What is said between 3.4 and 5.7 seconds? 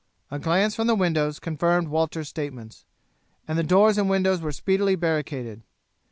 and the doors and windows were speedily barricaded.